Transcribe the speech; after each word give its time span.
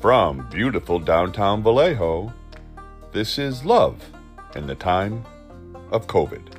From 0.00 0.48
beautiful 0.48 1.00
downtown 1.00 1.64
Vallejo, 1.64 2.32
this 3.10 3.36
is 3.36 3.64
Love 3.64 4.00
in 4.54 4.68
the 4.68 4.76
Time 4.76 5.24
of 5.90 6.06
COVID. 6.06 6.57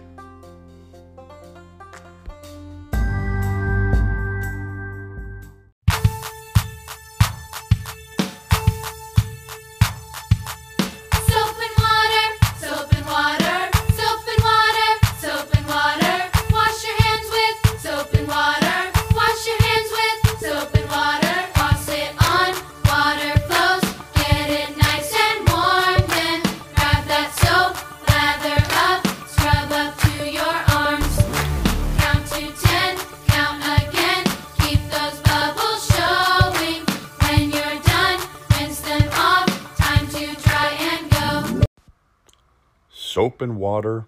Soap 43.19 43.41
and 43.41 43.57
water, 43.57 44.07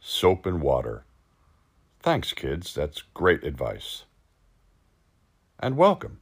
soap 0.00 0.46
and 0.46 0.60
water. 0.60 1.04
Thanks, 2.00 2.32
kids. 2.32 2.74
That's 2.74 3.00
great 3.14 3.44
advice. 3.44 4.02
And 5.60 5.76
welcome 5.76 6.20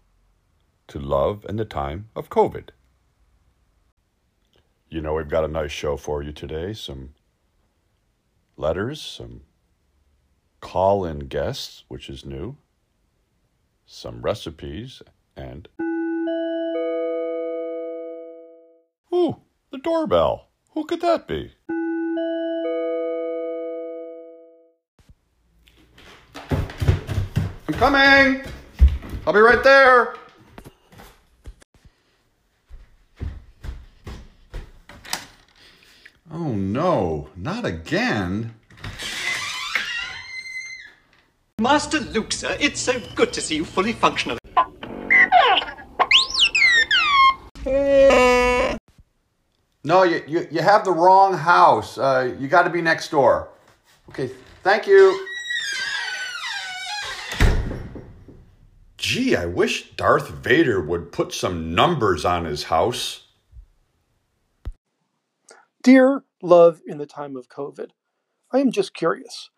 to 0.88 0.98
Love 0.98 1.46
in 1.48 1.56
the 1.56 1.64
Time 1.64 2.10
of 2.14 2.28
COVID. 2.28 2.72
You 4.90 5.00
know, 5.00 5.14
we've 5.14 5.30
got 5.30 5.44
a 5.44 5.48
nice 5.48 5.72
show 5.72 5.96
for 5.96 6.22
you 6.22 6.30
today. 6.30 6.74
Some 6.74 7.14
letters, 8.58 9.00
some 9.00 9.40
call 10.60 11.06
in 11.06 11.20
guests, 11.20 11.84
which 11.88 12.10
is 12.10 12.26
new, 12.26 12.58
some 13.86 14.20
recipes, 14.20 15.00
and. 15.34 15.68
Ooh, 19.10 19.36
the 19.70 19.78
doorbell. 19.78 20.48
Who 20.74 20.84
could 20.84 21.00
that 21.00 21.26
be? 21.26 21.54
Coming. 27.80 28.42
I'll 29.26 29.32
be 29.32 29.40
right 29.40 29.64
there. 29.64 30.14
Oh 36.30 36.52
no, 36.52 37.30
not 37.34 37.64
again. 37.64 38.54
Master 41.58 42.00
Luke, 42.00 42.34
sir, 42.34 42.54
it's 42.60 42.82
so 42.82 43.00
good 43.14 43.32
to 43.32 43.40
see 43.40 43.56
you 43.56 43.64
fully 43.64 43.94
functional. 43.94 44.36
No, 49.82 50.02
you, 50.02 50.22
you, 50.28 50.46
you 50.50 50.60
have 50.60 50.84
the 50.84 50.92
wrong 50.92 51.32
house. 51.32 51.96
Uh, 51.96 52.36
you 52.38 52.46
got 52.46 52.64
to 52.64 52.70
be 52.70 52.82
next 52.82 53.10
door. 53.10 53.48
Okay, 54.10 54.30
thank 54.62 54.86
you. 54.86 55.29
Gee, 59.12 59.34
I 59.34 59.44
wish 59.44 59.90
Darth 59.96 60.28
Vader 60.28 60.80
would 60.80 61.10
put 61.10 61.34
some 61.34 61.74
numbers 61.74 62.24
on 62.24 62.44
his 62.44 62.62
house. 62.70 63.26
Dear 65.82 66.22
Love 66.40 66.80
in 66.86 66.98
the 66.98 67.06
Time 67.06 67.34
of 67.34 67.48
COVID, 67.48 67.88
I 68.52 68.60
am 68.60 68.70
just 68.70 68.94
curious. 68.94 69.50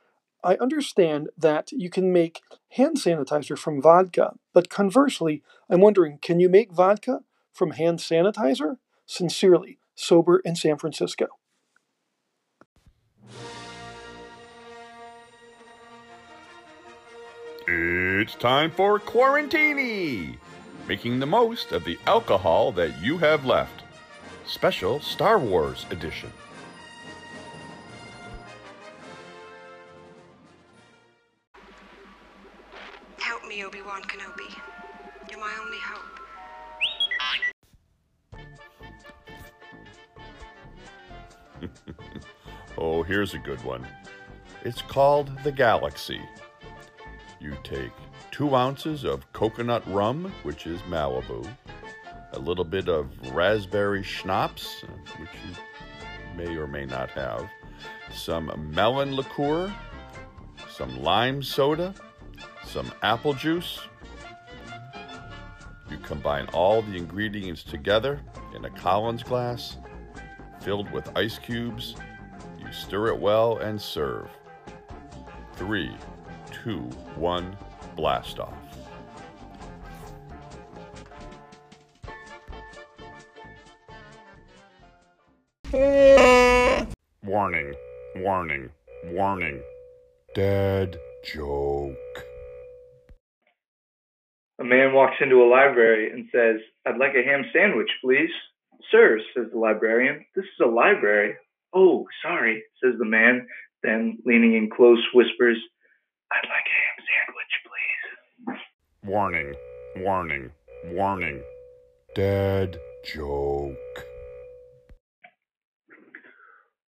I 0.42 0.54
understand 0.54 1.28
that 1.36 1.70
you 1.70 1.90
can 1.90 2.14
make 2.14 2.40
hand 2.70 2.96
sanitizer 2.96 3.58
from 3.58 3.82
vodka, 3.82 4.36
but 4.54 4.70
conversely, 4.70 5.42
I'm 5.68 5.82
wondering 5.82 6.16
can 6.22 6.40
you 6.40 6.48
make 6.48 6.72
vodka 6.72 7.20
from 7.52 7.72
hand 7.72 7.98
sanitizer? 7.98 8.76
Sincerely, 9.04 9.78
sober 9.94 10.38
in 10.38 10.56
San 10.56 10.78
Francisco. 10.78 11.26
It's 17.68 18.34
time 18.34 18.72
for 18.72 18.98
Quarantini! 18.98 20.36
Making 20.88 21.20
the 21.20 21.26
most 21.26 21.70
of 21.70 21.84
the 21.84 21.96
alcohol 22.06 22.72
that 22.72 23.00
you 23.00 23.18
have 23.18 23.46
left. 23.46 23.84
Special 24.46 24.98
Star 24.98 25.38
Wars 25.38 25.86
edition. 25.90 26.32
Help 33.18 33.46
me, 33.46 33.64
Obi-Wan 33.64 34.02
Kenobi. 34.02 34.52
You're 35.30 35.38
my 35.38 35.52
only 35.60 35.78
hope. 35.78 36.02
Oh, 42.78 43.02
here's 43.02 43.34
a 43.34 43.38
good 43.38 43.62
one. 43.62 43.86
It's 44.64 44.82
called 44.82 45.30
the 45.44 45.52
Galaxy. 45.52 46.20
You 47.42 47.56
take 47.64 47.90
two 48.30 48.54
ounces 48.54 49.02
of 49.02 49.30
coconut 49.32 49.82
rum, 49.88 50.32
which 50.44 50.68
is 50.68 50.80
Malibu, 50.82 51.44
a 52.34 52.38
little 52.38 52.64
bit 52.64 52.88
of 52.88 53.10
raspberry 53.32 54.04
schnapps, 54.04 54.82
which 55.18 55.28
you 55.44 55.56
may 56.36 56.56
or 56.56 56.68
may 56.68 56.86
not 56.86 57.10
have, 57.10 57.48
some 58.14 58.70
melon 58.72 59.16
liqueur, 59.16 59.74
some 60.70 61.02
lime 61.02 61.42
soda, 61.42 61.92
some 62.64 62.92
apple 63.02 63.34
juice. 63.34 63.80
You 65.90 65.98
combine 65.98 66.46
all 66.52 66.80
the 66.80 66.96
ingredients 66.96 67.64
together 67.64 68.20
in 68.54 68.64
a 68.66 68.70
Collins 68.70 69.24
glass 69.24 69.78
filled 70.60 70.88
with 70.92 71.10
ice 71.16 71.40
cubes. 71.40 71.96
You 72.60 72.72
stir 72.72 73.08
it 73.08 73.18
well 73.18 73.58
and 73.58 73.82
serve. 73.82 74.28
Three, 75.54 75.90
two, 76.62 76.80
one, 77.16 77.56
blast 77.96 78.38
off. 78.38 78.54
Warning, 87.24 87.74
warning, 88.16 88.70
warning. 89.06 89.62
Dead 90.34 90.96
joke. 91.24 91.96
A 94.60 94.64
man 94.64 94.92
walks 94.92 95.16
into 95.20 95.42
a 95.42 95.48
library 95.48 96.10
and 96.12 96.28
says, 96.30 96.56
I'd 96.86 96.98
like 96.98 97.14
a 97.14 97.24
ham 97.24 97.44
sandwich, 97.52 97.90
please. 98.04 98.30
Sir, 98.90 99.18
says 99.34 99.46
the 99.52 99.58
librarian, 99.58 100.24
this 100.36 100.44
is 100.44 100.60
a 100.62 100.68
library. 100.68 101.34
Oh, 101.74 102.06
sorry, 102.22 102.62
says 102.82 102.94
the 102.98 103.04
man, 103.04 103.46
then 103.82 104.18
leaning 104.26 104.54
in 104.54 104.68
close 104.68 105.02
whispers, 105.14 105.56
I'd 106.32 106.48
like 106.48 106.64
a 106.66 106.78
ham 106.80 106.98
sandwich, 107.12 107.54
please. 107.66 108.60
Warning, 109.04 109.54
warning, 109.96 110.50
warning. 110.86 111.42
Dead 112.14 112.78
joke. 113.04 113.76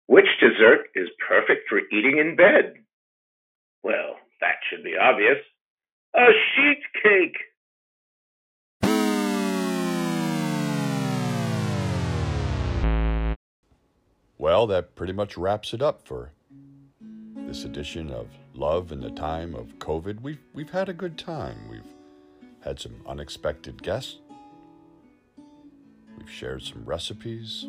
Which 0.06 0.26
dessert 0.40 0.86
is 0.94 1.08
perfect 1.26 1.68
for 1.68 1.80
eating 1.92 2.18
in 2.18 2.36
bed? 2.36 2.74
Well, 3.82 4.16
that 4.40 4.56
should 4.70 4.84
be 4.84 4.94
obvious. 4.96 5.38
A 6.14 6.26
sheet 6.54 6.82
cake! 7.02 7.38
Well, 14.38 14.66
that 14.66 14.94
pretty 14.94 15.12
much 15.12 15.36
wraps 15.36 15.72
it 15.72 15.82
up 15.82 16.06
for 16.06 16.32
this 17.52 17.64
edition 17.66 18.10
of 18.10 18.28
Love 18.54 18.92
in 18.92 19.00
the 19.02 19.10
Time 19.10 19.54
of 19.54 19.78
COVID. 19.78 20.22
We've, 20.22 20.38
we've 20.54 20.70
had 20.70 20.88
a 20.88 20.94
good 20.94 21.18
time. 21.18 21.68
We've 21.68 21.84
had 22.60 22.80
some 22.80 22.94
unexpected 23.06 23.82
guests. 23.82 24.20
We've 26.16 26.30
shared 26.30 26.62
some 26.62 26.82
recipes 26.86 27.64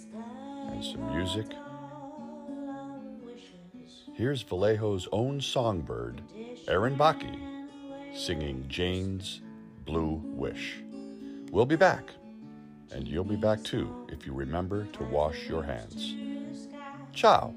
and 0.00 0.82
some 0.82 1.14
music. 1.14 1.44
Here's 4.14 4.40
Vallejo's 4.40 5.06
own 5.12 5.42
songbird, 5.42 6.22
Aaron 6.68 6.96
Baki, 6.96 7.38
singing 8.14 8.64
Jane's 8.66 9.42
Blue 9.84 10.22
Wish. 10.24 10.78
We'll 11.50 11.66
be 11.66 11.76
back, 11.76 12.12
and 12.92 13.06
you'll 13.06 13.24
be 13.24 13.36
back 13.36 13.62
too 13.62 14.06
if 14.08 14.24
you 14.24 14.32
remember 14.32 14.86
to 14.86 15.04
wash 15.04 15.50
your 15.50 15.64
hands. 15.64 16.14
Ciao. 17.12 17.54